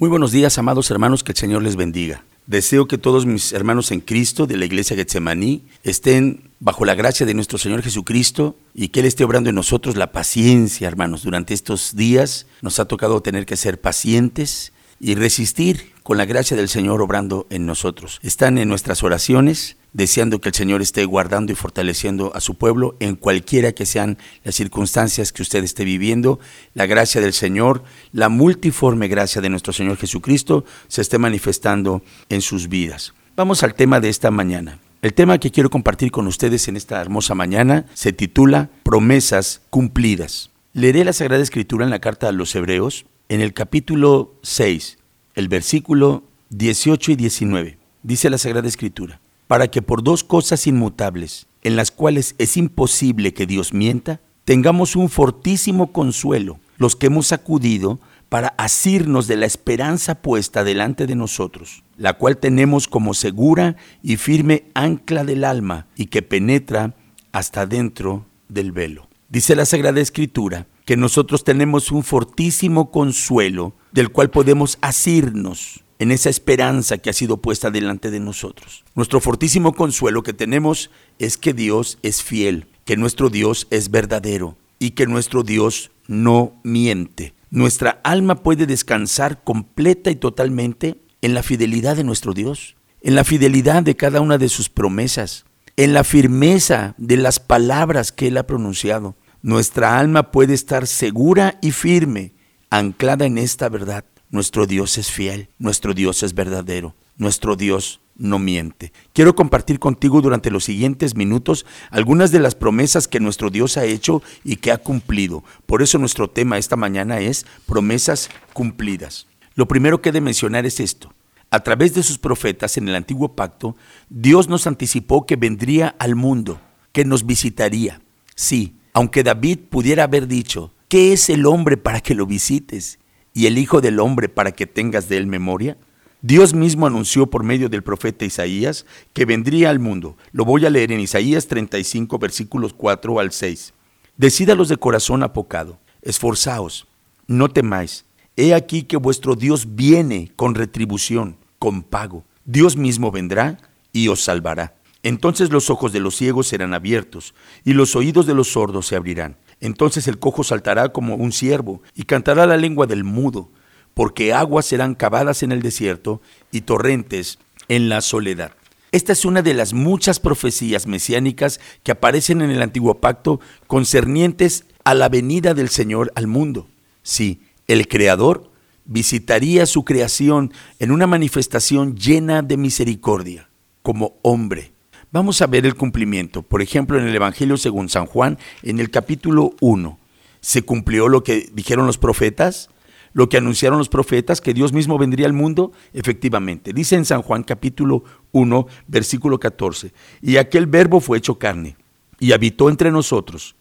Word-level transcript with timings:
Muy 0.00 0.08
buenos 0.08 0.32
días, 0.32 0.56
amados 0.56 0.90
hermanos, 0.90 1.22
que 1.22 1.32
el 1.32 1.36
Señor 1.36 1.62
les 1.62 1.76
bendiga. 1.76 2.24
Deseo 2.46 2.88
que 2.88 2.96
todos 2.96 3.26
mis 3.26 3.52
hermanos 3.52 3.90
en 3.90 4.00
Cristo 4.00 4.46
de 4.46 4.56
la 4.56 4.64
iglesia 4.64 4.96
Getsemaní 4.96 5.66
estén 5.82 6.52
bajo 6.58 6.86
la 6.86 6.94
gracia 6.94 7.26
de 7.26 7.34
nuestro 7.34 7.58
Señor 7.58 7.82
Jesucristo 7.82 8.56
y 8.72 8.88
que 8.88 9.00
Él 9.00 9.06
esté 9.06 9.24
obrando 9.24 9.50
en 9.50 9.56
nosotros 9.56 9.96
la 9.96 10.10
paciencia, 10.10 10.88
hermanos. 10.88 11.22
Durante 11.22 11.52
estos 11.52 11.96
días 11.96 12.46
nos 12.62 12.80
ha 12.80 12.86
tocado 12.86 13.20
tener 13.20 13.44
que 13.44 13.58
ser 13.58 13.78
pacientes 13.78 14.72
y 15.00 15.16
resistir 15.16 15.92
con 16.02 16.16
la 16.16 16.24
gracia 16.24 16.56
del 16.56 16.70
Señor 16.70 17.02
obrando 17.02 17.46
en 17.50 17.66
nosotros. 17.66 18.20
Están 18.22 18.56
en 18.56 18.70
nuestras 18.70 19.02
oraciones, 19.02 19.76
deseando 19.92 20.40
que 20.40 20.50
el 20.50 20.54
Señor 20.54 20.82
esté 20.82 21.04
guardando 21.04 21.52
y 21.52 21.56
fortaleciendo 21.56 22.32
a 22.34 22.40
su 22.40 22.54
pueblo 22.54 22.96
en 23.00 23.16
cualquiera 23.16 23.72
que 23.72 23.86
sean 23.86 24.18
las 24.44 24.54
circunstancias 24.54 25.32
que 25.32 25.42
usted 25.42 25.64
esté 25.64 25.84
viviendo. 25.84 26.40
La 26.74 26.86
gracia 26.86 27.20
del 27.20 27.32
Señor, 27.32 27.82
la 28.12 28.28
multiforme 28.28 29.08
gracia 29.08 29.40
de 29.40 29.50
nuestro 29.50 29.72
Señor 29.72 29.96
Jesucristo 29.96 30.64
se 30.88 31.02
esté 31.02 31.18
manifestando 31.18 32.02
en 32.28 32.40
sus 32.40 32.68
vidas. 32.68 33.14
Vamos 33.36 33.62
al 33.62 33.74
tema 33.74 34.00
de 34.00 34.08
esta 34.08 34.30
mañana. 34.30 34.78
El 35.02 35.14
tema 35.14 35.38
que 35.38 35.50
quiero 35.50 35.70
compartir 35.70 36.10
con 36.10 36.26
ustedes 36.26 36.68
en 36.68 36.76
esta 36.76 37.00
hermosa 37.00 37.34
mañana 37.34 37.86
se 37.94 38.12
titula 38.12 38.68
Promesas 38.82 39.62
cumplidas. 39.70 40.50
Leeré 40.74 41.04
la 41.04 41.14
Sagrada 41.14 41.42
Escritura 41.42 41.84
en 41.84 41.90
la 41.90 42.00
carta 42.00 42.28
a 42.28 42.32
los 42.32 42.54
Hebreos, 42.54 43.06
en 43.30 43.40
el 43.40 43.54
capítulo 43.54 44.34
6, 44.42 44.98
el 45.34 45.48
versículo 45.48 46.24
18 46.50 47.12
y 47.12 47.16
19. 47.16 47.78
Dice 48.02 48.28
la 48.28 48.38
Sagrada 48.38 48.68
Escritura, 48.68 49.20
para 49.50 49.66
que 49.66 49.82
por 49.82 50.04
dos 50.04 50.22
cosas 50.22 50.68
inmutables, 50.68 51.48
en 51.62 51.74
las 51.74 51.90
cuales 51.90 52.36
es 52.38 52.56
imposible 52.56 53.34
que 53.34 53.46
Dios 53.46 53.72
mienta, 53.72 54.20
tengamos 54.44 54.94
un 54.94 55.08
fortísimo 55.08 55.90
consuelo, 55.90 56.60
los 56.76 56.94
que 56.94 57.06
hemos 57.06 57.32
acudido 57.32 57.98
para 58.28 58.54
asirnos 58.58 59.26
de 59.26 59.34
la 59.34 59.46
esperanza 59.46 60.22
puesta 60.22 60.62
delante 60.62 61.08
de 61.08 61.16
nosotros, 61.16 61.82
la 61.96 62.12
cual 62.12 62.36
tenemos 62.36 62.86
como 62.86 63.12
segura 63.12 63.74
y 64.04 64.18
firme 64.18 64.66
ancla 64.74 65.24
del 65.24 65.42
alma 65.42 65.88
y 65.96 66.06
que 66.06 66.22
penetra 66.22 66.94
hasta 67.32 67.66
dentro 67.66 68.26
del 68.48 68.70
velo. 68.70 69.08
Dice 69.30 69.56
la 69.56 69.66
Sagrada 69.66 70.00
Escritura 70.00 70.68
que 70.84 70.96
nosotros 70.96 71.42
tenemos 71.42 71.90
un 71.90 72.04
fortísimo 72.04 72.92
consuelo 72.92 73.72
del 73.90 74.10
cual 74.10 74.30
podemos 74.30 74.78
asirnos 74.80 75.82
en 76.00 76.10
esa 76.10 76.30
esperanza 76.30 76.96
que 76.98 77.10
ha 77.10 77.12
sido 77.12 77.36
puesta 77.36 77.70
delante 77.70 78.10
de 78.10 78.20
nosotros. 78.20 78.84
Nuestro 78.94 79.20
fortísimo 79.20 79.74
consuelo 79.74 80.22
que 80.22 80.32
tenemos 80.32 80.90
es 81.18 81.36
que 81.36 81.52
Dios 81.52 81.98
es 82.02 82.22
fiel, 82.22 82.66
que 82.86 82.96
nuestro 82.96 83.28
Dios 83.28 83.68
es 83.70 83.90
verdadero 83.90 84.56
y 84.78 84.92
que 84.92 85.06
nuestro 85.06 85.42
Dios 85.42 85.90
no 86.08 86.58
miente. 86.64 87.34
Nuestra 87.50 88.00
alma 88.02 88.36
puede 88.36 88.66
descansar 88.66 89.44
completa 89.44 90.10
y 90.10 90.16
totalmente 90.16 90.96
en 91.20 91.34
la 91.34 91.42
fidelidad 91.42 91.96
de 91.96 92.04
nuestro 92.04 92.32
Dios, 92.32 92.76
en 93.02 93.14
la 93.14 93.24
fidelidad 93.24 93.82
de 93.82 93.94
cada 93.94 94.22
una 94.22 94.38
de 94.38 94.48
sus 94.48 94.70
promesas, 94.70 95.44
en 95.76 95.92
la 95.92 96.02
firmeza 96.02 96.94
de 96.96 97.18
las 97.18 97.40
palabras 97.40 98.10
que 98.10 98.28
Él 98.28 98.38
ha 98.38 98.46
pronunciado. 98.46 99.16
Nuestra 99.42 99.98
alma 99.98 100.30
puede 100.30 100.54
estar 100.54 100.86
segura 100.86 101.58
y 101.60 101.72
firme, 101.72 102.32
anclada 102.70 103.26
en 103.26 103.36
esta 103.36 103.68
verdad. 103.68 104.04
Nuestro 104.32 104.66
Dios 104.66 104.96
es 104.96 105.10
fiel, 105.10 105.48
nuestro 105.58 105.92
Dios 105.92 106.22
es 106.22 106.34
verdadero, 106.34 106.94
nuestro 107.16 107.56
Dios 107.56 108.00
no 108.16 108.38
miente. 108.38 108.92
Quiero 109.12 109.34
compartir 109.34 109.80
contigo 109.80 110.20
durante 110.20 110.52
los 110.52 110.62
siguientes 110.62 111.16
minutos 111.16 111.66
algunas 111.90 112.30
de 112.30 112.38
las 112.38 112.54
promesas 112.54 113.08
que 113.08 113.18
nuestro 113.18 113.50
Dios 113.50 113.76
ha 113.76 113.86
hecho 113.86 114.22
y 114.44 114.56
que 114.56 114.70
ha 114.70 114.78
cumplido. 114.78 115.42
Por 115.66 115.82
eso 115.82 115.98
nuestro 115.98 116.30
tema 116.30 116.58
esta 116.58 116.76
mañana 116.76 117.18
es 117.18 117.44
promesas 117.66 118.30
cumplidas. 118.52 119.26
Lo 119.56 119.66
primero 119.66 120.00
que 120.00 120.10
he 120.10 120.12
de 120.12 120.20
mencionar 120.20 120.64
es 120.64 120.78
esto. 120.78 121.12
A 121.50 121.64
través 121.64 121.92
de 121.94 122.04
sus 122.04 122.18
profetas 122.18 122.76
en 122.76 122.88
el 122.88 122.94
antiguo 122.94 123.34
pacto, 123.34 123.74
Dios 124.10 124.48
nos 124.48 124.68
anticipó 124.68 125.26
que 125.26 125.34
vendría 125.34 125.96
al 125.98 126.14
mundo, 126.14 126.60
que 126.92 127.04
nos 127.04 127.26
visitaría. 127.26 128.00
Sí, 128.36 128.76
aunque 128.92 129.24
David 129.24 129.58
pudiera 129.70 130.04
haber 130.04 130.28
dicho, 130.28 130.72
¿qué 130.86 131.12
es 131.12 131.30
el 131.30 131.46
hombre 131.46 131.76
para 131.76 132.00
que 132.00 132.14
lo 132.14 132.26
visites? 132.26 132.99
¿Y 133.32 133.46
el 133.46 133.58
Hijo 133.58 133.80
del 133.80 134.00
Hombre 134.00 134.28
para 134.28 134.52
que 134.52 134.66
tengas 134.66 135.08
de 135.08 135.16
él 135.16 135.26
memoria? 135.26 135.76
Dios 136.22 136.52
mismo 136.52 136.86
anunció 136.86 137.28
por 137.28 137.44
medio 137.44 137.68
del 137.68 137.82
profeta 137.82 138.24
Isaías 138.24 138.84
que 139.14 139.24
vendría 139.24 139.70
al 139.70 139.78
mundo. 139.78 140.16
Lo 140.32 140.44
voy 140.44 140.66
a 140.66 140.70
leer 140.70 140.92
en 140.92 141.00
Isaías 141.00 141.46
35, 141.46 142.18
versículos 142.18 142.74
4 142.74 143.20
al 143.20 143.32
6. 143.32 143.72
Decídalos 144.16 144.68
de 144.68 144.76
corazón 144.76 145.22
apocado, 145.22 145.78
esforzaos, 146.02 146.86
no 147.26 147.48
temáis. 147.48 148.04
He 148.36 148.54
aquí 148.54 148.82
que 148.82 148.98
vuestro 148.98 149.34
Dios 149.34 149.74
viene 149.74 150.32
con 150.36 150.54
retribución, 150.54 151.36
con 151.58 151.82
pago. 151.82 152.24
Dios 152.44 152.76
mismo 152.76 153.10
vendrá 153.10 153.56
y 153.92 154.08
os 154.08 154.22
salvará. 154.22 154.74
Entonces 155.02 155.50
los 155.50 155.70
ojos 155.70 155.92
de 155.92 156.00
los 156.00 156.16
ciegos 156.16 156.48
serán 156.48 156.74
abiertos 156.74 157.34
y 157.64 157.72
los 157.72 157.96
oídos 157.96 158.26
de 158.26 158.34
los 158.34 158.48
sordos 158.48 158.86
se 158.86 158.96
abrirán. 158.96 159.36
Entonces 159.60 160.08
el 160.08 160.18
cojo 160.18 160.42
saltará 160.42 160.90
como 160.90 161.14
un 161.14 161.32
ciervo 161.32 161.82
y 161.94 162.04
cantará 162.04 162.46
la 162.46 162.56
lengua 162.56 162.86
del 162.86 163.04
mudo, 163.04 163.50
porque 163.94 164.32
aguas 164.32 164.66
serán 164.66 164.94
cavadas 164.94 165.42
en 165.42 165.52
el 165.52 165.62
desierto 165.62 166.20
y 166.50 166.62
torrentes 166.62 167.38
en 167.68 167.88
la 167.88 168.00
soledad. 168.00 168.52
Esta 168.92 169.12
es 169.12 169.24
una 169.24 169.42
de 169.42 169.54
las 169.54 169.72
muchas 169.72 170.18
profecías 170.18 170.86
mesiánicas 170.86 171.60
que 171.84 171.92
aparecen 171.92 172.40
en 172.40 172.50
el 172.50 172.62
antiguo 172.62 173.00
pacto 173.00 173.40
concernientes 173.66 174.64
a 174.84 174.94
la 174.94 175.08
venida 175.08 175.54
del 175.54 175.68
Señor 175.68 176.10
al 176.16 176.26
mundo. 176.26 176.66
Sí, 177.02 177.42
el 177.68 177.86
Creador 177.86 178.50
visitaría 178.86 179.66
su 179.66 179.84
creación 179.84 180.52
en 180.80 180.90
una 180.90 181.06
manifestación 181.06 181.94
llena 181.94 182.42
de 182.42 182.56
misericordia, 182.56 183.48
como 183.82 184.18
hombre 184.22 184.72
Vamos 185.12 185.42
a 185.42 185.48
ver 185.48 185.66
el 185.66 185.74
cumplimiento. 185.74 186.42
Por 186.42 186.62
ejemplo, 186.62 186.96
en 186.96 187.08
el 187.08 187.16
Evangelio 187.16 187.56
según 187.56 187.88
San 187.88 188.06
Juan, 188.06 188.38
en 188.62 188.78
el 188.78 188.90
capítulo 188.90 189.54
1, 189.60 189.98
¿se 190.40 190.62
cumplió 190.62 191.08
lo 191.08 191.24
que 191.24 191.50
dijeron 191.52 191.86
los 191.86 191.98
profetas? 191.98 192.70
¿Lo 193.12 193.28
que 193.28 193.36
anunciaron 193.36 193.78
los 193.78 193.88
profetas, 193.88 194.40
que 194.40 194.54
Dios 194.54 194.72
mismo 194.72 194.98
vendría 194.98 195.26
al 195.26 195.32
mundo? 195.32 195.72
Efectivamente. 195.92 196.72
Dice 196.72 196.94
en 196.94 197.04
San 197.04 197.22
Juan 197.22 197.42
capítulo 197.42 198.04
1, 198.30 198.68
versículo 198.86 199.40
14, 199.40 199.92
y 200.22 200.36
aquel 200.36 200.66
verbo 200.66 201.00
fue 201.00 201.18
hecho 201.18 201.40
carne 201.40 201.76
y 202.20 202.30
habitó 202.30 202.68
entre 202.68 202.92
nosotros, 202.92 203.56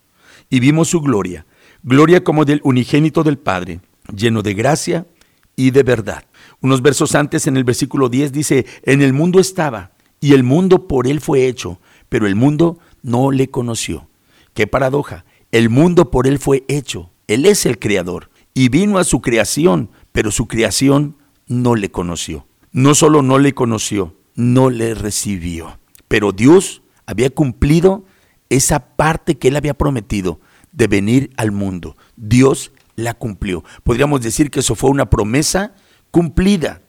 y 0.51 0.59
vimos 0.59 0.89
su 0.89 1.01
gloria, 1.01 1.47
gloria 1.81 2.23
como 2.23 2.45
del 2.45 2.61
unigénito 2.63 3.23
del 3.23 3.39
Padre, 3.39 3.79
lleno 4.15 4.43
de 4.43 4.53
gracia 4.53 5.07
y 5.55 5.71
de 5.71 5.81
verdad. 5.81 6.25
Unos 6.61 6.83
versos 6.83 7.15
antes, 7.15 7.47
en 7.47 7.57
el 7.57 7.63
versículo 7.63 8.07
10, 8.07 8.31
dice, 8.31 8.67
en 8.83 9.01
el 9.01 9.13
mundo 9.13 9.39
estaba 9.39 9.93
y 10.19 10.33
el 10.33 10.43
mundo 10.43 10.87
por 10.87 11.07
él 11.07 11.21
fue 11.21 11.47
hecho, 11.47 11.79
pero 12.09 12.27
el 12.27 12.35
mundo 12.35 12.79
no 13.01 13.31
le 13.31 13.49
conoció. 13.49 14.07
Qué 14.53 14.67
paradoja. 14.67 15.25
El 15.51 15.69
mundo 15.69 16.11
por 16.11 16.27
él 16.27 16.39
fue 16.39 16.65
hecho. 16.67 17.11
Él 17.27 17.45
es 17.45 17.65
el 17.65 17.79
creador. 17.79 18.29
Y 18.53 18.69
vino 18.69 18.97
a 18.97 19.03
su 19.03 19.21
creación, 19.21 19.89
pero 20.11 20.31
su 20.31 20.47
creación 20.47 21.15
no 21.47 21.75
le 21.75 21.91
conoció. 21.91 22.45
No 22.71 22.93
solo 22.95 23.21
no 23.21 23.39
le 23.39 23.53
conoció, 23.53 24.15
no 24.35 24.69
le 24.69 24.93
recibió. 24.95 25.79
Pero 26.07 26.31
Dios 26.31 26.81
había 27.05 27.29
cumplido 27.29 28.05
esa 28.49 28.95
parte 28.95 29.37
que 29.37 29.47
él 29.47 29.55
había 29.55 29.75
prometido 29.75 30.39
de 30.71 30.87
venir 30.87 31.31
al 31.37 31.51
mundo. 31.51 31.95
Dios 32.15 32.71
la 32.95 33.13
cumplió. 33.13 33.63
Podríamos 33.83 34.21
decir 34.21 34.51
que 34.51 34.59
eso 34.59 34.75
fue 34.75 34.89
una 34.89 35.09
promesa 35.09 35.73
cumplida. 36.11 36.81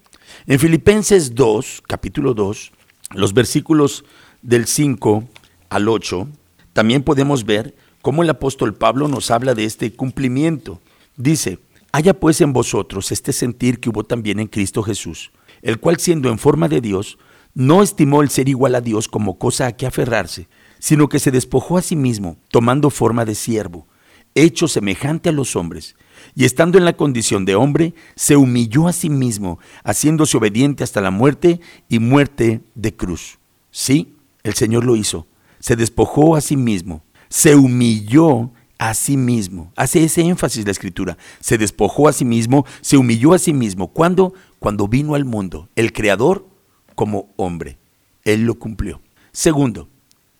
En 0.47 0.58
Filipenses 0.58 1.34
2, 1.34 1.82
capítulo 1.86 2.34
2, 2.34 2.72
los 3.15 3.34
versículos 3.34 4.04
del 4.43 4.66
5 4.66 5.25
al 5.69 5.88
8, 5.88 6.28
también 6.72 7.03
podemos 7.03 7.44
ver 7.44 7.75
cómo 8.03 8.22
el 8.22 8.31
apóstol 8.31 8.75
Pablo 8.75 9.09
nos 9.09 9.31
habla 9.31 9.54
de 9.54 9.65
este 9.65 9.93
cumplimiento. 9.93 10.81
Dice, 11.16 11.59
haya 11.93 12.19
pues 12.19 12.41
en 12.41 12.53
vosotros 12.53 13.12
este 13.12 13.32
sentir 13.32 13.81
que 13.81 13.91
hubo 13.91 14.04
también 14.04 14.41
en 14.41 14.47
Cristo 14.47 14.82
Jesús, 14.82 15.33
el 15.62 15.78
cual 15.80 15.98
siendo 15.98 16.30
en 16.30 16.39
forma 16.39 16.68
de 16.68 16.80
Dios, 16.80 17.18
no 17.53 17.83
estimó 17.83 18.22
el 18.22 18.30
ser 18.30 18.48
igual 18.48 18.74
a 18.74 18.80
Dios 18.80 19.09
como 19.09 19.39
cosa 19.39 19.66
a 19.66 19.72
que 19.72 19.86
aferrarse, 19.86 20.48
sino 20.78 21.09
que 21.09 21.18
se 21.18 21.30
despojó 21.30 21.77
a 21.77 21.83
sí 21.83 21.97
mismo, 21.97 22.36
tomando 22.48 22.91
forma 22.91 23.24
de 23.24 23.34
siervo, 23.34 23.86
hecho 24.34 24.68
semejante 24.68 25.28
a 25.28 25.33
los 25.33 25.56
hombres, 25.56 25.97
y 26.34 26.44
estando 26.44 26.78
en 26.78 26.84
la 26.84 26.97
condición 26.97 27.44
de 27.44 27.54
hombre, 27.54 27.94
se 28.15 28.36
humilló 28.36 28.88
a 28.88 28.92
sí 28.92 29.10
mismo, 29.10 29.59
haciéndose 29.84 30.36
obediente 30.36 30.84
hasta 30.84 31.00
la 31.00 31.10
muerte 31.10 31.60
y 31.88 31.98
muerte 31.98 32.60
de 32.74 32.94
cruz. 32.94 33.38
Sí, 33.71 34.15
el 34.42 34.54
Señor 34.54 34.84
lo 34.84 34.97
hizo. 34.97 35.27
Se 35.59 35.77
despojó 35.77 36.36
a 36.36 36.41
sí 36.41 36.56
mismo, 36.56 37.03
se 37.28 37.54
humilló 37.54 38.50
a 38.78 38.94
sí 38.94 39.16
mismo. 39.16 39.72
Hace 39.77 40.04
ese 40.04 40.22
énfasis 40.22 40.65
la 40.65 40.71
escritura. 40.71 41.18
Se 41.41 41.59
despojó 41.59 42.09
a 42.09 42.12
sí 42.12 42.24
mismo, 42.24 42.65
se 42.80 42.97
humilló 42.97 43.34
a 43.34 43.38
sí 43.38 43.53
mismo. 43.53 43.88
¿Cuándo? 43.88 44.32
Cuando 44.59 44.88
vino 44.88 45.15
al 45.15 45.27
mundo, 45.27 45.68
el 45.77 45.92
Creador 45.92 46.48
como 46.94 47.28
hombre. 47.36 47.78
Él 48.24 48.44
lo 48.44 48.54
cumplió. 48.54 49.00
Segundo, 49.32 49.88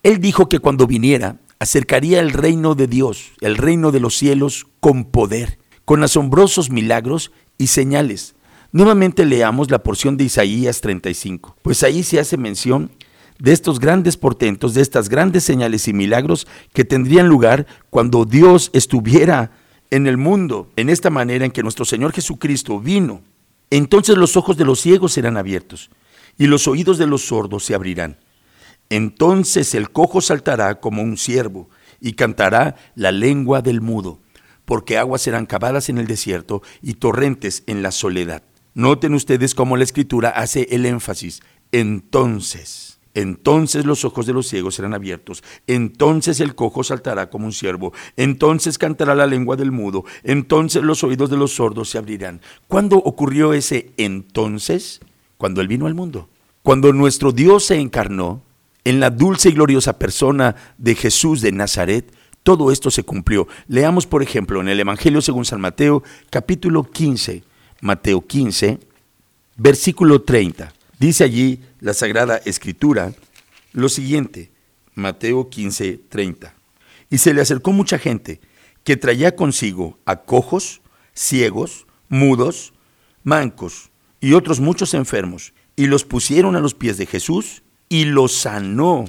Él 0.03 0.19
dijo 0.19 0.49
que 0.49 0.59
cuando 0.59 0.87
viniera, 0.87 1.37
acercaría 1.59 2.19
el 2.19 2.31
reino 2.31 2.73
de 2.73 2.87
Dios, 2.87 3.31
el 3.41 3.57
reino 3.57 3.91
de 3.91 3.99
los 3.99 4.17
cielos, 4.17 4.67
con 4.79 5.05
poder 5.05 5.59
con 5.91 6.05
asombrosos 6.05 6.69
milagros 6.69 7.33
y 7.57 7.67
señales, 7.67 8.33
Nuevamente 8.71 9.25
leamos 9.25 9.69
la 9.69 9.83
porción 9.83 10.15
de 10.15 10.23
Isaías 10.23 10.79
35, 10.79 11.57
pues 11.61 11.83
ahí 11.83 12.01
se 12.01 12.17
hace 12.17 12.37
mención 12.37 12.91
de 13.39 13.51
estos 13.51 13.77
grandes 13.77 14.15
portentos, 14.15 14.73
de 14.73 14.81
estas 14.81 15.09
grandes 15.09 15.43
señales 15.43 15.89
y 15.89 15.93
milagros 15.93 16.47
que 16.71 16.85
tendrían 16.85 17.27
lugar 17.27 17.67
cuando 17.89 18.23
Dios 18.23 18.69
estuviera 18.71 19.51
en 19.89 20.07
el 20.07 20.15
mundo, 20.15 20.69
en 20.77 20.89
esta 20.89 21.09
manera 21.09 21.43
en 21.43 21.51
que 21.51 21.61
nuestro 21.61 21.83
Señor 21.83 22.13
Jesucristo 22.13 22.79
vino. 22.79 23.21
Entonces 23.69 24.15
los 24.15 24.37
ojos 24.37 24.55
de 24.55 24.63
los 24.63 24.79
ciegos 24.79 25.11
serán 25.11 25.35
abiertos 25.35 25.89
y 26.37 26.47
los 26.47 26.69
oídos 26.69 26.99
de 26.99 27.07
los 27.07 27.23
sordos 27.25 27.65
se 27.65 27.75
abrirán. 27.75 28.15
Entonces 28.89 29.75
el 29.75 29.89
cojo 29.91 30.21
saltará 30.21 30.79
como 30.79 31.01
un 31.01 31.17
ciervo 31.17 31.69
y 31.99 32.13
cantará 32.13 32.77
la 32.95 33.11
lengua 33.11 33.61
del 33.61 33.81
mudo, 33.81 34.20
porque 34.71 34.97
aguas 34.97 35.23
serán 35.23 35.47
cavadas 35.47 35.89
en 35.89 35.97
el 35.97 36.07
desierto 36.07 36.61
y 36.81 36.93
torrentes 36.93 37.63
en 37.67 37.83
la 37.83 37.91
soledad. 37.91 38.41
Noten 38.73 39.13
ustedes 39.15 39.53
cómo 39.53 39.75
la 39.75 39.83
escritura 39.83 40.29
hace 40.29 40.65
el 40.71 40.85
énfasis. 40.85 41.41
Entonces. 41.73 42.97
Entonces 43.13 43.83
los 43.83 44.05
ojos 44.05 44.25
de 44.27 44.31
los 44.31 44.47
ciegos 44.47 44.75
serán 44.75 44.93
abiertos, 44.93 45.43
entonces 45.67 46.39
el 46.39 46.55
cojo 46.55 46.85
saltará 46.85 47.29
como 47.29 47.47
un 47.47 47.51
ciervo, 47.51 47.91
entonces 48.15 48.77
cantará 48.77 49.13
la 49.13 49.27
lengua 49.27 49.57
del 49.57 49.73
mudo, 49.73 50.05
entonces 50.23 50.81
los 50.83 51.03
oídos 51.03 51.29
de 51.29 51.35
los 51.35 51.53
sordos 51.55 51.89
se 51.89 51.97
abrirán. 51.97 52.39
¿Cuándo 52.69 52.95
ocurrió 52.95 53.51
ese 53.51 53.91
entonces? 53.97 55.01
Cuando 55.35 55.59
Él 55.59 55.67
vino 55.67 55.85
al 55.87 55.95
mundo. 55.95 56.29
Cuando 56.63 56.93
nuestro 56.93 57.33
Dios 57.33 57.65
se 57.65 57.75
encarnó 57.75 58.41
en 58.85 59.01
la 59.01 59.09
dulce 59.09 59.49
y 59.49 59.51
gloriosa 59.51 59.99
persona 59.99 60.55
de 60.77 60.95
Jesús 60.95 61.41
de 61.41 61.51
Nazaret, 61.51 62.13
todo 62.43 62.71
esto 62.71 62.91
se 62.91 63.03
cumplió. 63.03 63.47
Leamos, 63.67 64.07
por 64.07 64.23
ejemplo, 64.23 64.61
en 64.61 64.67
el 64.67 64.79
Evangelio 64.79 65.21
según 65.21 65.45
San 65.45 65.61
Mateo, 65.61 66.03
capítulo 66.29 66.83
15, 66.83 67.43
Mateo 67.81 68.25
15, 68.25 68.79
versículo 69.57 70.21
30. 70.21 70.73
Dice 70.97 71.23
allí 71.23 71.59
la 71.79 71.93
Sagrada 71.93 72.37
Escritura 72.37 73.13
lo 73.73 73.89
siguiente, 73.89 74.51
Mateo 74.95 75.49
15, 75.49 75.99
30. 76.09 76.53
Y 77.09 77.17
se 77.17 77.33
le 77.33 77.41
acercó 77.41 77.71
mucha 77.71 77.97
gente 77.97 78.41
que 78.83 78.97
traía 78.97 79.35
consigo 79.35 79.97
a 80.05 80.17
cojos, 80.17 80.81
ciegos, 81.13 81.85
mudos, 82.09 82.73
mancos 83.23 83.91
y 84.19 84.33
otros 84.33 84.59
muchos 84.59 84.93
enfermos, 84.93 85.53
y 85.75 85.87
los 85.87 86.03
pusieron 86.03 86.55
a 86.55 86.59
los 86.59 86.73
pies 86.73 86.97
de 86.97 87.05
Jesús 87.05 87.63
y 87.89 88.05
los 88.05 88.33
sanó. 88.33 89.05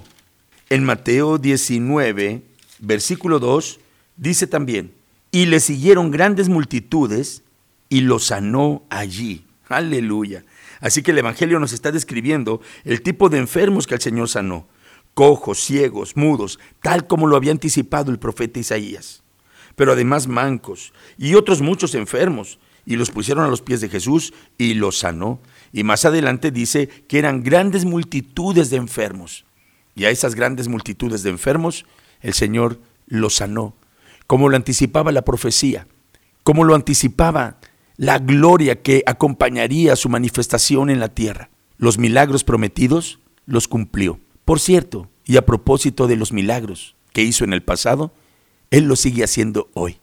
En 0.70 0.84
Mateo 0.84 1.38
19, 1.38 2.42
versículo 2.82 3.38
2, 3.38 3.80
dice 4.16 4.46
también, 4.46 4.92
y 5.30 5.46
le 5.46 5.60
siguieron 5.60 6.10
grandes 6.10 6.50
multitudes 6.50 7.42
y 7.88 8.02
los 8.02 8.24
sanó 8.24 8.82
allí. 8.90 9.46
Aleluya. 9.68 10.44
Así 10.80 11.02
que 11.02 11.12
el 11.12 11.18
Evangelio 11.18 11.58
nos 11.58 11.72
está 11.72 11.90
describiendo 11.90 12.60
el 12.84 13.00
tipo 13.00 13.30
de 13.30 13.38
enfermos 13.38 13.86
que 13.86 13.94
el 13.94 14.00
Señor 14.00 14.28
sanó, 14.28 14.68
cojos, 15.14 15.58
ciegos, 15.58 16.16
mudos, 16.16 16.58
tal 16.82 17.06
como 17.06 17.26
lo 17.26 17.36
había 17.36 17.52
anticipado 17.52 18.10
el 18.10 18.18
profeta 18.18 18.60
Isaías. 18.60 19.22
Pero 19.76 19.92
además 19.92 20.26
mancos 20.26 20.92
y 21.16 21.34
otros 21.34 21.62
muchos 21.62 21.94
enfermos, 21.94 22.58
y 22.84 22.96
los 22.96 23.12
pusieron 23.12 23.44
a 23.44 23.48
los 23.48 23.62
pies 23.62 23.80
de 23.80 23.88
Jesús 23.88 24.34
y 24.58 24.74
los 24.74 24.98
sanó. 24.98 25.40
Y 25.72 25.84
más 25.84 26.04
adelante 26.04 26.50
dice 26.50 26.88
que 26.88 27.20
eran 27.20 27.44
grandes 27.44 27.84
multitudes 27.84 28.70
de 28.70 28.76
enfermos. 28.76 29.44
Y 29.94 30.04
a 30.04 30.10
esas 30.10 30.34
grandes 30.34 30.66
multitudes 30.66 31.22
de 31.22 31.30
enfermos 31.30 31.86
el 32.22 32.34
Señor 32.34 32.80
los 33.06 33.36
sanó, 33.36 33.74
como 34.26 34.48
lo 34.48 34.56
anticipaba 34.56 35.12
la 35.12 35.22
profecía, 35.22 35.86
como 36.42 36.64
lo 36.64 36.74
anticipaba 36.74 37.58
la 37.96 38.18
gloria 38.18 38.82
que 38.82 39.02
acompañaría 39.06 39.96
su 39.96 40.08
manifestación 40.08 40.90
en 40.90 41.00
la 41.00 41.08
tierra. 41.08 41.50
Los 41.76 41.98
milagros 41.98 42.44
prometidos 42.44 43.18
los 43.46 43.68
cumplió. 43.68 44.18
Por 44.44 44.60
cierto, 44.60 45.10
y 45.24 45.36
a 45.36 45.46
propósito 45.46 46.06
de 46.06 46.16
los 46.16 46.32
milagros 46.32 46.96
que 47.12 47.22
hizo 47.22 47.44
en 47.44 47.52
el 47.52 47.62
pasado, 47.62 48.12
Él 48.70 48.84
los 48.84 49.00
sigue 49.00 49.24
haciendo 49.24 49.68
hoy. 49.74 49.98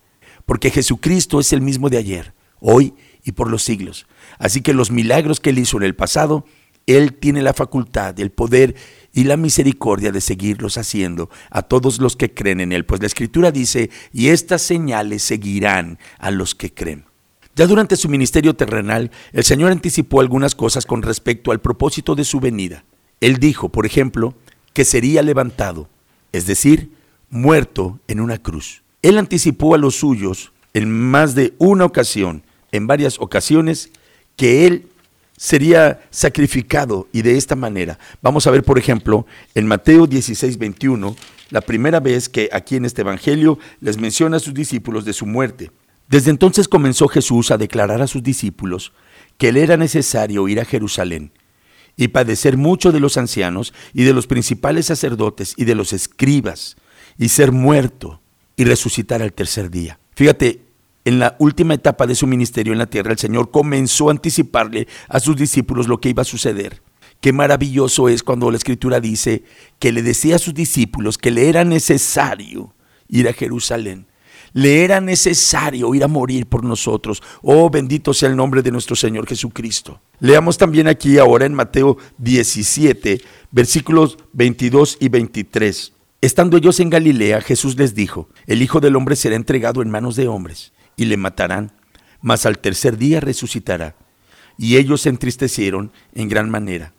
Porque 0.46 0.72
Jesucristo 0.72 1.40
es 1.40 1.54
el 1.54 1.62
mismo 1.62 1.90
de 1.90 1.98
ayer, 1.98 2.34
hoy 2.60 2.94
y 3.24 3.34
por 3.34 3.50
los 3.50 3.64
siglos. 3.64 4.08
Así 4.38 4.62
que 4.62 4.74
los 4.74 4.92
milagros 4.92 5.40
que 5.40 5.50
Él 5.50 5.60
hizo 5.60 5.78
en 5.78 5.84
el 5.84 5.96
pasado, 5.96 6.46
Él 6.90 7.14
tiene 7.14 7.44
la 7.44 7.54
facultad, 7.54 8.20
el 8.20 8.32
poder 8.32 8.76
y 9.14 9.26
la 9.26 9.38
misericordia 9.38 10.12
de 10.12 10.22
seguirlos 10.22 10.76
haciendo 10.78 11.30
a 11.52 11.62
todos 11.62 12.00
los 12.00 12.16
que 12.16 12.34
creen 12.34 12.62
en 12.62 12.72
Él. 12.72 12.84
Pues 12.84 13.00
la 13.00 13.06
Escritura 13.06 13.52
dice, 13.52 13.92
y 14.12 14.30
estas 14.30 14.64
señales 14.64 15.22
seguirán 15.22 16.00
a 16.18 16.32
los 16.32 16.56
que 16.56 16.74
creen. 16.74 17.06
Ya 17.56 17.68
durante 17.68 17.96
su 17.96 18.10
ministerio 18.10 18.56
terrenal, 18.56 19.12
el 19.34 19.44
Señor 19.44 19.72
anticipó 19.72 20.20
algunas 20.20 20.56
cosas 20.56 20.88
con 20.88 21.04
respecto 21.04 21.52
al 21.52 21.62
propósito 21.62 22.16
de 22.16 22.24
su 22.24 22.40
venida. 22.40 22.84
Él 23.22 23.38
dijo, 23.38 23.70
por 23.70 23.86
ejemplo, 23.86 24.34
que 24.74 24.84
sería 24.84 25.22
levantado, 25.22 25.90
es 26.32 26.48
decir, 26.48 26.92
muerto 27.30 28.00
en 28.08 28.20
una 28.20 28.40
cruz. 28.40 28.82
Él 29.04 29.20
anticipó 29.20 29.76
a 29.76 29.78
los 29.78 29.96
suyos 29.96 30.54
en 30.74 30.90
más 30.90 31.36
de 31.36 31.54
una 31.60 31.86
ocasión, 31.86 32.42
en 32.72 32.88
varias 32.88 33.20
ocasiones, 33.20 33.92
que 34.36 34.66
Él 34.66 34.89
sería 35.40 36.02
sacrificado 36.10 37.08
y 37.14 37.22
de 37.22 37.38
esta 37.38 37.56
manera. 37.56 37.98
Vamos 38.22 38.46
a 38.46 38.52
ver, 38.52 38.62
por 38.66 38.78
ejemplo, 38.78 39.26
en 39.56 39.68
Mateo 39.68 40.06
16, 40.06 40.58
21, 40.58 41.16
la 41.50 41.62
primera 41.62 42.02
vez 42.02 42.28
que 42.28 42.50
aquí 42.52 42.76
en 42.76 42.84
este 42.84 43.04
Evangelio 43.04 43.58
les 43.80 43.98
menciona 43.98 44.36
a 44.36 44.42
sus 44.42 44.54
discípulos 44.54 45.06
de 45.06 45.14
su 45.14 45.26
muerte. 45.26 45.72
Desde 46.10 46.30
entonces 46.30 46.68
comenzó 46.68 47.08
Jesús 47.08 47.52
a 47.52 47.58
declarar 47.58 48.02
a 48.02 48.08
sus 48.08 48.22
discípulos 48.22 48.92
que 49.38 49.54
le 49.54 49.64
era 49.64 49.78
necesario 49.78 50.46
ir 50.50 50.60
a 50.60 50.66
Jerusalén 50.66 51.32
y 51.96 52.10
padecer 52.10 52.58
mucho 52.58 52.92
de 52.92 53.00
los 53.00 53.16
ancianos 53.16 53.74
y 53.94 54.04
de 54.04 54.12
los 54.12 54.28
principales 54.28 54.88
sacerdotes 54.88 55.54
y 55.56 55.64
de 55.64 55.76
los 55.76 55.94
escribas 55.94 56.76
y 57.18 57.30
ser 57.30 57.54
muerto 57.54 58.22
y 58.58 58.66
resucitar 58.66 59.22
al 59.22 59.32
tercer 59.32 59.72
día. 59.72 60.02
Fíjate, 60.16 60.69
en 61.10 61.20
la 61.20 61.36
última 61.40 61.74
etapa 61.74 62.08
de 62.08 62.16
su 62.16 62.28
ministerio 62.28 62.72
en 62.72 62.80
la 62.80 62.86
tierra, 62.86 63.12
el 63.12 63.18
Señor 63.18 63.52
comenzó 63.52 64.08
a 64.08 64.12
anticiparle 64.12 64.88
a 65.08 65.20
sus 65.20 65.36
discípulos 65.36 65.88
lo 65.88 66.00
que 66.00 66.10
iba 66.10 66.22
a 66.22 66.26
suceder. 66.26 66.82
Qué 67.20 67.34
maravilloso 67.34 68.08
es 68.08 68.24
cuando 68.24 68.50
la 68.50 68.58
Escritura 68.58 69.00
dice 69.00 69.44
que 69.78 69.92
le 69.92 70.04
decía 70.04 70.38
a 70.38 70.40
sus 70.40 70.54
discípulos 70.54 71.18
que 71.18 71.32
le 71.32 71.50
era 71.50 71.66
necesario 71.66 72.74
ir 73.10 73.28
a 73.28 73.34
Jerusalén 73.34 74.08
le 74.54 74.84
era 74.84 75.00
necesario 75.02 75.94
ir 75.94 76.04
a 76.04 76.08
morir 76.08 76.48
por 76.48 76.64
nosotros. 76.64 77.22
Oh, 77.42 77.70
bendito 77.70 78.14
sea 78.14 78.30
el 78.30 78.36
nombre 78.36 78.62
de 78.62 78.72
nuestro 78.72 78.96
Señor 78.96 79.28
Jesucristo. 79.28 80.02
Leamos 80.20 80.58
también 80.58 80.88
aquí 80.88 81.18
ahora 81.18 81.46
en 81.46 81.54
Mateo 81.54 81.98
17, 82.18 83.22
versículos 83.52 84.18
22 84.34 84.98
y 85.00 85.10
23. 85.10 85.94
Estando 86.22 86.58
ellos 86.58 86.80
en 86.80 86.90
Galilea, 86.90 87.42
Jesús 87.42 87.78
les 87.78 87.96
dijo, 87.96 88.28
el 88.46 88.62
Hijo 88.62 88.80
del 88.80 88.96
Hombre 88.96 89.16
será 89.16 89.36
entregado 89.36 89.82
en 89.82 89.90
manos 89.90 90.16
de 90.16 90.28
hombres, 90.28 90.74
y 91.00 91.06
le 91.06 91.16
matarán, 91.16 91.72
mas 92.22 92.46
al 92.46 92.60
tercer 92.60 92.98
día 92.98 93.22
resucitará. 93.22 93.96
Y 94.58 94.76
ellos 94.76 95.02
se 95.02 95.10
entristecieron 95.10 95.94
en 96.14 96.28
gran 96.28 96.50
manera. 96.50 96.94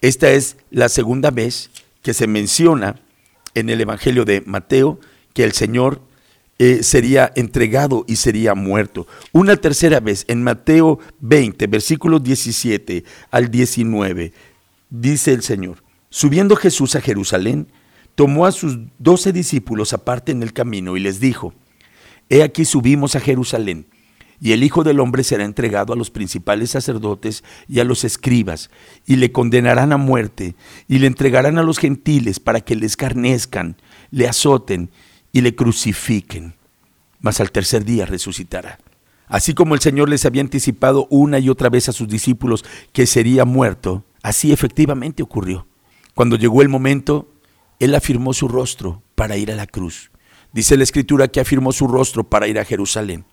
Esta 0.00 0.30
es 0.30 0.56
la 0.72 0.88
segunda 0.88 1.30
vez 1.30 1.70
que 2.02 2.12
se 2.12 2.26
menciona 2.26 3.00
en 3.54 3.70
el 3.70 3.80
Evangelio 3.80 4.24
de 4.24 4.42
Mateo 4.44 4.98
que 5.32 5.44
el 5.44 5.52
Señor 5.52 6.02
eh, 6.58 6.82
sería 6.82 7.30
entregado 7.36 8.04
y 8.08 8.16
sería 8.16 8.56
muerto. 8.56 9.06
Una 9.30 9.56
tercera 9.56 10.00
vez, 10.00 10.24
en 10.26 10.42
Mateo 10.42 10.98
20, 11.20 11.68
versículos 11.68 12.24
17 12.24 13.04
al 13.30 13.48
19, 13.48 14.32
dice 14.90 15.32
el 15.32 15.42
Señor, 15.44 15.84
subiendo 16.08 16.56
Jesús 16.56 16.96
a 16.96 17.00
Jerusalén, 17.00 17.68
tomó 18.16 18.44
a 18.44 18.50
sus 18.50 18.76
doce 18.98 19.32
discípulos 19.32 19.92
aparte 19.92 20.32
en 20.32 20.42
el 20.42 20.52
camino 20.52 20.96
y 20.96 21.00
les 21.00 21.20
dijo, 21.20 21.54
He 22.30 22.44
aquí 22.44 22.64
subimos 22.64 23.16
a 23.16 23.20
Jerusalén, 23.20 23.86
y 24.40 24.52
el 24.52 24.62
Hijo 24.62 24.84
del 24.84 25.00
Hombre 25.00 25.24
será 25.24 25.44
entregado 25.44 25.92
a 25.92 25.96
los 25.96 26.10
principales 26.10 26.70
sacerdotes 26.70 27.44
y 27.68 27.80
a 27.80 27.84
los 27.84 28.04
escribas, 28.04 28.70
y 29.04 29.16
le 29.16 29.32
condenarán 29.32 29.92
a 29.92 29.96
muerte, 29.96 30.54
y 30.86 31.00
le 31.00 31.08
entregarán 31.08 31.58
a 31.58 31.64
los 31.64 31.78
gentiles 31.78 32.38
para 32.38 32.60
que 32.60 32.76
le 32.76 32.86
escarnezcan, 32.86 33.76
le 34.12 34.28
azoten, 34.28 34.90
y 35.32 35.40
le 35.42 35.54
crucifiquen, 35.54 36.54
mas 37.20 37.40
al 37.40 37.50
tercer 37.50 37.84
día 37.84 38.06
resucitará. 38.06 38.78
Así 39.26 39.52
como 39.52 39.74
el 39.74 39.80
Señor 39.80 40.08
les 40.08 40.24
había 40.24 40.42
anticipado 40.42 41.06
una 41.10 41.38
y 41.38 41.48
otra 41.48 41.68
vez 41.68 41.88
a 41.88 41.92
sus 41.92 42.08
discípulos 42.08 42.64
que 42.92 43.06
sería 43.06 43.44
muerto, 43.44 44.04
así 44.22 44.52
efectivamente 44.52 45.22
ocurrió. 45.22 45.66
Cuando 46.14 46.36
llegó 46.36 46.62
el 46.62 46.68
momento, 46.68 47.32
Él 47.78 47.94
afirmó 47.94 48.34
su 48.34 48.48
rostro 48.48 49.02
para 49.14 49.36
ir 49.36 49.52
a 49.52 49.56
la 49.56 49.66
cruz. 49.66 50.09
Dice 50.52 50.76
la 50.76 50.82
Escritura 50.82 51.28
que 51.28 51.40
afirmó 51.40 51.72
su 51.72 51.86
rostro 51.86 52.24
para 52.24 52.48
ir 52.48 52.58
a 52.58 52.64
Jerusalén. 52.64 53.24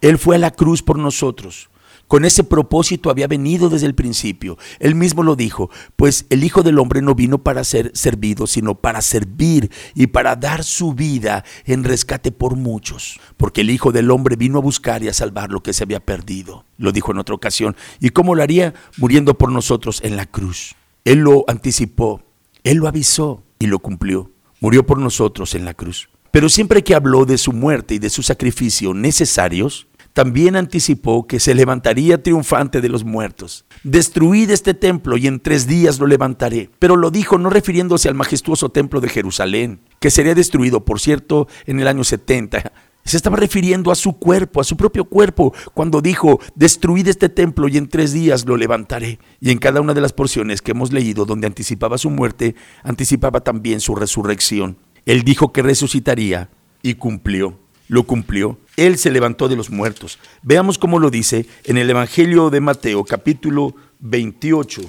Él 0.00 0.18
fue 0.18 0.36
a 0.36 0.38
la 0.38 0.50
cruz 0.50 0.82
por 0.82 0.98
nosotros, 0.98 1.70
Con 2.06 2.24
ese 2.24 2.42
propósito 2.42 3.10
había 3.10 3.26
venido 3.26 3.68
desde 3.68 3.84
el 3.84 3.94
principio. 3.94 4.56
Él 4.80 4.94
mismo 4.94 5.22
lo 5.22 5.36
dijo, 5.36 5.68
pues 5.94 6.24
el 6.30 6.42
Hijo 6.42 6.62
del 6.62 6.78
Hombre 6.78 7.02
no 7.02 7.14
vino 7.14 7.36
para 7.36 7.64
ser 7.64 7.90
servido, 7.94 8.46
sino 8.46 8.76
para 8.76 9.02
servir 9.02 9.70
y 9.94 10.06
para 10.06 10.34
dar 10.34 10.64
su 10.64 10.94
vida 10.94 11.44
en 11.66 11.84
rescate 11.84 12.32
por 12.32 12.56
muchos. 12.56 13.20
Porque 13.36 13.60
el 13.60 13.68
Hijo 13.68 13.92
del 13.92 14.10
Hombre 14.10 14.36
vino 14.36 14.56
a 14.56 14.62
buscar 14.62 15.02
y 15.02 15.08
a 15.08 15.12
salvar 15.12 15.50
lo 15.50 15.62
que 15.62 15.74
se 15.74 15.84
había 15.84 16.00
perdido. 16.00 16.64
Lo 16.78 16.92
dijo 16.92 17.12
en 17.12 17.18
otra 17.18 17.34
ocasión. 17.34 17.76
¿Y 18.00 18.08
cómo 18.08 18.34
lo 18.34 18.42
haría? 18.42 18.72
Muriendo 18.96 19.36
por 19.36 19.52
nosotros 19.52 20.00
en 20.02 20.16
la 20.16 20.24
cruz. 20.24 20.76
Él 21.04 21.18
lo 21.18 21.44
anticipó, 21.46 22.22
Él 22.64 22.78
lo 22.78 22.88
avisó 22.88 23.42
y 23.58 23.66
lo 23.66 23.80
cumplió. 23.80 24.30
Murió 24.60 24.86
por 24.86 24.98
nosotros 24.98 25.54
en 25.54 25.66
la 25.66 25.74
cruz. 25.74 26.08
Pero 26.30 26.48
siempre 26.48 26.84
que 26.84 26.94
habló 26.94 27.24
de 27.24 27.38
su 27.38 27.52
muerte 27.52 27.94
y 27.94 27.98
de 27.98 28.10
su 28.10 28.22
sacrificio 28.22 28.94
necesarios, 28.94 29.88
también 30.12 30.56
anticipó 30.56 31.28
que 31.28 31.38
se 31.38 31.54
levantaría 31.54 32.22
triunfante 32.22 32.80
de 32.80 32.88
los 32.88 33.04
muertos. 33.04 33.64
Destruid 33.84 34.50
este 34.50 34.74
templo 34.74 35.16
y 35.16 35.28
en 35.28 35.38
tres 35.38 35.68
días 35.68 36.00
lo 36.00 36.08
levantaré. 36.08 36.70
Pero 36.80 36.96
lo 36.96 37.12
dijo 37.12 37.38
no 37.38 37.50
refiriéndose 37.50 38.08
al 38.08 38.16
majestuoso 38.16 38.70
templo 38.70 39.00
de 39.00 39.08
Jerusalén, 39.08 39.80
que 40.00 40.10
sería 40.10 40.34
destruido, 40.34 40.84
por 40.84 40.98
cierto, 40.98 41.46
en 41.66 41.78
el 41.78 41.86
año 41.86 42.02
70. 42.02 42.72
Se 43.04 43.16
estaba 43.16 43.36
refiriendo 43.36 43.90
a 43.90 43.94
su 43.94 44.18
cuerpo, 44.18 44.60
a 44.60 44.64
su 44.64 44.76
propio 44.76 45.04
cuerpo, 45.04 45.54
cuando 45.72 46.02
dijo, 46.02 46.40
destruid 46.56 47.08
este 47.08 47.28
templo 47.28 47.68
y 47.68 47.78
en 47.78 47.88
tres 47.88 48.12
días 48.12 48.44
lo 48.44 48.56
levantaré. 48.56 49.18
Y 49.40 49.50
en 49.50 49.58
cada 49.58 49.80
una 49.80 49.94
de 49.94 50.00
las 50.02 50.12
porciones 50.12 50.60
que 50.60 50.72
hemos 50.72 50.92
leído 50.92 51.24
donde 51.24 51.46
anticipaba 51.46 51.96
su 51.96 52.10
muerte, 52.10 52.54
anticipaba 52.82 53.40
también 53.40 53.80
su 53.80 53.94
resurrección. 53.94 54.76
Él 55.08 55.22
dijo 55.22 55.52
que 55.52 55.62
resucitaría 55.62 56.50
y 56.82 56.94
cumplió 56.94 57.58
lo 57.88 58.04
cumplió. 58.04 58.58
Él 58.76 58.98
se 58.98 59.10
levantó 59.10 59.48
de 59.48 59.56
los 59.56 59.70
muertos. 59.70 60.18
Veamos 60.42 60.78
cómo 60.78 60.98
lo 60.98 61.10
dice 61.10 61.46
en 61.64 61.78
el 61.78 61.90
Evangelio 61.90 62.50
de 62.50 62.60
Mateo 62.60 63.04
capítulo 63.04 63.74
28, 64.00 64.82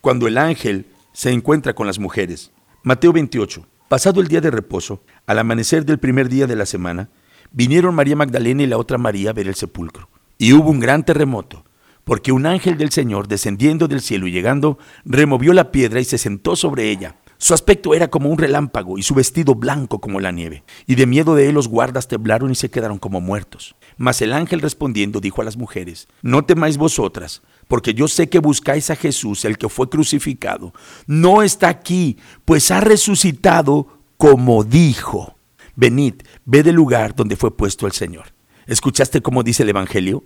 cuando 0.00 0.26
el 0.26 0.38
ángel 0.38 0.86
se 1.12 1.30
encuentra 1.30 1.74
con 1.74 1.86
las 1.86 1.98
mujeres. 1.98 2.50
Mateo 2.82 3.12
28. 3.12 3.66
Pasado 3.88 4.20
el 4.20 4.28
día 4.28 4.40
de 4.40 4.50
reposo, 4.50 5.02
al 5.26 5.38
amanecer 5.38 5.84
del 5.84 5.98
primer 5.98 6.28
día 6.28 6.46
de 6.46 6.56
la 6.56 6.66
semana, 6.66 7.10
vinieron 7.52 7.94
María 7.94 8.16
Magdalena 8.16 8.62
y 8.62 8.66
la 8.66 8.78
otra 8.78 8.98
María 8.98 9.30
a 9.30 9.34
ver 9.34 9.48
el 9.48 9.54
sepulcro. 9.54 10.08
Y 10.38 10.52
hubo 10.54 10.70
un 10.70 10.80
gran 10.80 11.04
terremoto, 11.04 11.64
porque 12.04 12.32
un 12.32 12.46
ángel 12.46 12.78
del 12.78 12.90
Señor, 12.90 13.28
descendiendo 13.28 13.88
del 13.88 14.00
cielo 14.00 14.26
y 14.26 14.32
llegando, 14.32 14.78
removió 15.04 15.52
la 15.52 15.70
piedra 15.70 16.00
y 16.00 16.04
se 16.04 16.18
sentó 16.18 16.56
sobre 16.56 16.90
ella. 16.90 17.16
Su 17.42 17.54
aspecto 17.54 17.94
era 17.94 18.08
como 18.08 18.28
un 18.28 18.36
relámpago 18.36 18.98
y 18.98 19.02
su 19.02 19.14
vestido 19.14 19.54
blanco 19.54 19.98
como 19.98 20.20
la 20.20 20.30
nieve. 20.30 20.62
Y 20.86 20.96
de 20.96 21.06
miedo 21.06 21.34
de 21.34 21.48
él 21.48 21.54
los 21.54 21.68
guardas 21.68 22.06
temblaron 22.06 22.50
y 22.50 22.54
se 22.54 22.70
quedaron 22.70 22.98
como 22.98 23.22
muertos. 23.22 23.76
Mas 23.96 24.20
el 24.20 24.34
ángel 24.34 24.60
respondiendo 24.60 25.20
dijo 25.20 25.40
a 25.40 25.44
las 25.46 25.56
mujeres, 25.56 26.06
No 26.20 26.44
temáis 26.44 26.76
vosotras, 26.76 27.40
porque 27.66 27.94
yo 27.94 28.08
sé 28.08 28.28
que 28.28 28.40
buscáis 28.40 28.90
a 28.90 28.94
Jesús, 28.94 29.46
el 29.46 29.56
que 29.56 29.70
fue 29.70 29.88
crucificado. 29.88 30.74
No 31.06 31.40
está 31.40 31.70
aquí, 31.70 32.18
pues 32.44 32.70
ha 32.70 32.82
resucitado 32.82 33.86
como 34.18 34.62
dijo. 34.62 35.34
Venid, 35.76 36.16
ve 36.44 36.62
del 36.62 36.74
lugar 36.74 37.14
donde 37.14 37.36
fue 37.36 37.56
puesto 37.56 37.86
el 37.86 37.92
Señor. 37.92 38.34
¿Escuchaste 38.66 39.22
cómo 39.22 39.42
dice 39.42 39.62
el 39.62 39.70
Evangelio? 39.70 40.24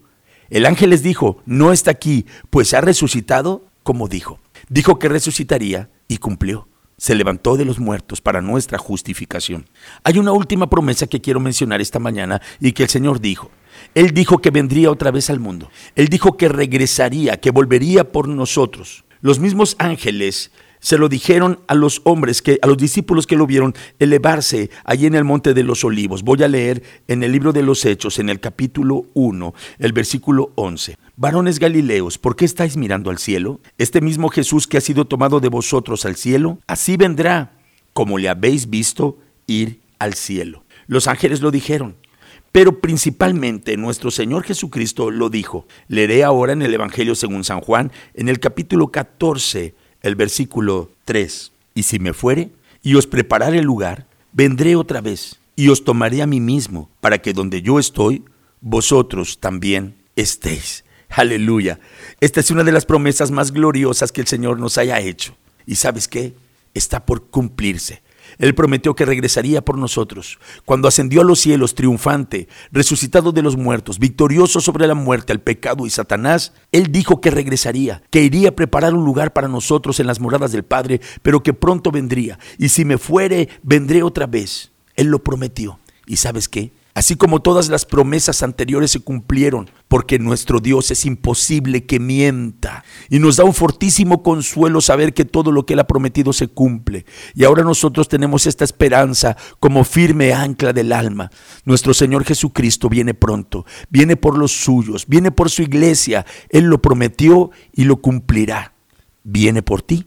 El 0.51 0.67
ángel 0.67 0.91
les 0.91 1.05
dijo, 1.05 1.41
no 1.47 1.71
está 1.71 1.93
aquí, 1.93 2.27
pues 2.51 2.75
ha 2.75 2.81
resucitado 2.81 3.67
como 3.85 4.09
dijo. 4.09 4.41
Dijo 4.69 4.99
que 4.99 5.09
resucitaría 5.09 5.91
y 6.09 6.17
cumplió 6.17 6.67
se 7.05 7.15
levantó 7.15 7.59
de 7.59 7.67
los 7.67 7.79
muertos 7.79 8.23
para 8.23 8.41
nuestra 8.41 8.79
justificación. 8.79 9.69
Hay 10.05 10.19
una 10.19 10.33
última 10.33 10.71
promesa 10.71 11.07
que 11.07 11.21
quiero 11.21 11.39
mencionar 11.39 11.83
esta 11.83 11.99
mañana 11.99 12.41
y 12.61 12.73
que 12.73 12.85
el 12.85 12.89
Señor 12.89 13.21
dijo. 13.21 13.51
Él 13.95 14.13
dijo 14.15 14.39
que 14.39 14.51
vendría 14.51 14.91
otra 14.91 15.11
vez 15.11 15.29
al 15.29 15.39
mundo. 15.39 15.71
Él 15.97 16.09
dijo 16.09 16.39
que 16.39 16.49
regresaría, 16.49 17.37
que 17.37 17.51
volvería 17.51 18.11
por 18.11 18.27
nosotros. 18.27 19.05
Los 19.21 19.39
mismos 19.39 19.77
ángeles 19.79 20.51
se 20.85 20.99
lo 20.99 21.09
dijeron 21.09 21.61
a 21.67 21.75
los 21.75 22.03
hombres, 22.05 22.43
que, 22.43 22.59
a 22.61 22.67
los 22.67 22.77
discípulos 22.77 23.27
que 23.27 23.37
lo 23.37 23.47
vieron 23.47 23.73
elevarse 23.99 24.69
allí 24.85 25.07
en 25.07 25.15
el 25.15 25.25
monte 25.25 25.55
de 25.55 25.63
los 25.63 25.83
olivos. 25.83 26.23
Voy 26.23 26.43
a 26.43 26.49
leer 26.49 26.83
en 27.09 27.23
el 27.23 27.33
libro 27.33 27.55
de 27.55 27.63
los 27.63 27.87
Hechos, 27.87 28.19
en 28.19 28.29
el 28.29 28.39
capítulo 28.39 29.07
1, 29.15 29.55
el 29.79 29.93
versículo 29.95 30.53
11. 30.57 30.99
Varones 31.17 31.59
Galileos, 31.59 32.19
¿por 32.19 32.37
qué 32.37 32.45
estáis 32.45 32.77
mirando 32.77 33.09
al 33.09 33.17
cielo? 33.17 33.61
Este 33.79 34.03
mismo 34.03 34.29
Jesús 34.29 34.67
que 34.67 34.77
ha 34.77 34.83
sido 34.83 35.07
tomado 35.07 35.41
de 35.41 35.49
vosotros 35.49 36.05
al 36.05 36.17
cielo, 36.17 36.59
así 36.67 36.99
vendrá, 36.99 37.57
como 37.95 38.19
le 38.19 38.29
habéis 38.29 38.69
visto 38.69 39.17
ir 39.47 39.81
al 39.99 40.13
cielo. 40.13 40.65
Los 40.87 41.09
ángeles 41.09 41.41
lo 41.41 41.51
dijeron. 41.51 41.97
Pero 42.53 42.81
principalmente 42.81 43.79
nuestro 43.79 44.11
Señor 44.11 44.45
Jesucristo 44.45 45.11
lo 45.11 45.31
dijo. 45.31 45.67
Leeré 45.89 46.25
ahora 46.25 46.53
en 46.53 46.61
el 46.61 46.75
Evangelio 46.75 47.15
según 47.15 47.43
San 47.43 47.61
Juan, 47.61 47.91
en 48.13 48.29
el 48.29 48.39
capítulo 48.39 48.89
14, 48.89 49.75
el 50.05 50.15
versículo 50.15 50.91
3. 51.07 51.51
Y 51.75 51.83
si 51.83 51.99
me 51.99 52.13
fuere 52.13 52.51
y 52.83 52.95
os 52.95 53.09
prepararé 53.09 53.59
el 53.59 53.65
lugar, 53.65 54.07
vendré 54.33 54.77
otra 54.77 55.01
vez 55.01 55.41
y 55.57 55.69
os 55.69 55.83
tomaré 55.83 56.21
a 56.21 56.27
mí 56.27 56.41
mismo, 56.41 56.91
para 57.01 57.19
que 57.19 57.33
donde 57.33 57.63
yo 57.63 57.79
estoy, 57.79 58.23
vosotros 58.61 59.41
también 59.41 59.95
estéis. 60.15 60.85
Aleluya. 61.09 61.81
Esta 62.21 62.41
es 62.41 62.51
una 62.51 62.65
de 62.65 62.73
las 62.73 62.85
promesas 62.85 63.31
más 63.31 63.51
gloriosas 63.51 64.13
que 64.13 64.21
el 64.21 64.27
Señor 64.27 64.61
nos 64.61 64.79
haya 64.79 65.01
hecho. 65.01 65.37
¿Y 65.67 65.77
sabes 65.77 66.07
qué? 66.07 66.35
Está 66.75 67.07
por 67.07 67.29
cumplirse. 67.31 68.03
Él 68.39 68.55
prometió 68.55 68.95
que 68.95 69.05
regresaría 69.05 69.65
por 69.65 69.79
nosotros. 69.79 70.39
Cuando 70.65 70.89
ascendió 70.89 71.21
a 71.21 71.25
los 71.25 71.41
cielos 71.41 71.75
triunfante, 71.75 72.49
resucitado 72.73 73.33
de 73.33 73.43
los 73.43 73.57
muertos, 73.57 73.99
victorioso 73.99 74.61
sobre 74.61 74.87
la 74.87 74.95
muerte, 74.95 75.33
el 75.33 75.41
pecado 75.41 75.87
y 75.87 75.91
Satanás, 75.91 76.53
Él 76.73 76.91
dijo 76.91 77.21
que 77.21 77.31
regresaría, 77.31 78.03
que 78.11 78.23
iría 78.23 78.51
a 78.51 78.57
preparar 78.57 78.95
un 78.95 79.05
lugar 79.05 79.33
para 79.33 79.49
nosotros 79.49 80.01
en 80.01 80.07
las 80.07 80.21
moradas 80.21 80.53
del 80.53 80.65
Padre, 80.65 81.01
pero 81.23 81.43
que 81.43 81.55
pronto 81.55 81.91
vendría. 81.91 82.39
Y 82.59 82.69
si 82.69 82.85
me 82.85 82.99
fuere, 82.99 83.49
vendré 83.63 84.03
otra 84.03 84.27
vez. 84.27 84.73
Él 84.97 85.09
lo 85.09 85.23
prometió. 85.23 85.79
¿Y 86.07 86.17
sabes 86.17 86.49
qué? 86.49 86.73
Así 86.95 87.17
como 87.17 87.43
todas 87.43 87.71
las 87.71 87.87
promesas 87.87 88.45
anteriores 88.45 88.93
se 88.93 89.01
cumplieron, 89.01 89.69
porque 89.89 90.21
nuestro 90.21 90.61
Dios 90.61 90.93
es 90.93 91.05
imposible 91.05 91.87
que 91.87 91.99
mienta. 91.99 92.85
Y 93.11 93.19
nos 93.19 93.37
da 93.37 93.43
un 93.43 93.53
fortísimo 93.53 94.23
consuelo 94.23 94.81
saber 94.81 95.13
que 95.13 95.25
todo 95.25 95.51
lo 95.51 95.67
que 95.67 95.73
Él 95.73 95.81
ha 95.81 95.89
prometido 95.89 96.33
se 96.33 96.47
cumple. 96.47 97.05
Y 97.35 97.43
ahora 97.43 97.65
nosotros 97.65 98.07
tenemos 98.07 98.47
esta 98.47 98.63
esperanza 98.63 99.37
como 99.59 99.83
firme 99.83 100.33
ancla 100.33 100.73
del 100.73 100.93
alma. 100.93 101.33
Nuestro 101.65 101.95
Señor 101.95 102.25
Jesucristo 102.25 102.89
viene 102.89 103.13
pronto, 103.13 103.67
viene 103.91 104.15
por 104.15 104.39
los 104.39 104.53
suyos, 104.53 105.07
viene 105.09 105.33
por 105.33 105.51
su 105.51 105.63
iglesia. 105.63 106.25
Él 106.49 106.67
lo 106.67 106.81
prometió 106.81 107.51
y 107.73 107.85
lo 107.85 107.97
cumplirá. 107.97 108.73
Viene 109.25 109.63
por 109.63 109.83
ti. 109.83 110.07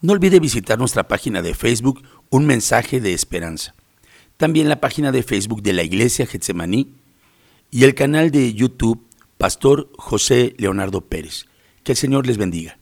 No 0.00 0.12
olvide 0.12 0.38
visitar 0.38 0.78
nuestra 0.78 1.08
página 1.08 1.42
de 1.42 1.54
Facebook, 1.54 2.04
Un 2.30 2.46
Mensaje 2.46 3.00
de 3.00 3.14
Esperanza 3.14 3.74
también 4.38 4.68
la 4.68 4.80
página 4.80 5.12
de 5.12 5.24
Facebook 5.24 5.62
de 5.62 5.72
la 5.72 5.82
Iglesia 5.82 6.24
Getsemaní 6.24 6.94
y 7.70 7.82
el 7.82 7.94
canal 7.94 8.30
de 8.30 8.54
YouTube 8.54 9.04
Pastor 9.36 9.90
José 9.98 10.54
Leonardo 10.58 11.02
Pérez. 11.02 11.46
Que 11.82 11.92
el 11.92 11.98
Señor 11.98 12.26
les 12.26 12.38
bendiga. 12.38 12.78